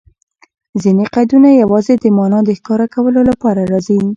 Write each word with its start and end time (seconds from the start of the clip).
ځیني 0.81 1.05
قیدونه 1.15 1.49
یوازي 1.61 1.95
د 1.99 2.05
مانا 2.17 2.39
د 2.45 2.49
ښکاره 2.59 2.87
کولو 2.95 3.19
له 3.29 3.33
پاره 3.41 3.63
راځي. 3.71 3.97